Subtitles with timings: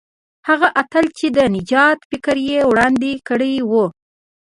[0.47, 3.85] هغه اتل چې د نجات فکر یې وړاندې کړی وو.